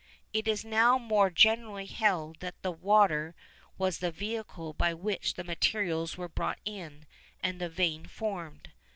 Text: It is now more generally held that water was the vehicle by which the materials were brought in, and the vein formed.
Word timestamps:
It 0.33 0.47
is 0.47 0.65
now 0.65 0.97
more 0.97 1.29
generally 1.29 1.85
held 1.85 2.39
that 2.39 2.63
water 2.65 3.35
was 3.77 3.99
the 3.99 4.09
vehicle 4.09 4.73
by 4.73 4.95
which 4.95 5.35
the 5.35 5.43
materials 5.43 6.17
were 6.17 6.27
brought 6.27 6.57
in, 6.65 7.05
and 7.41 7.61
the 7.61 7.69
vein 7.69 8.07
formed. 8.07 8.71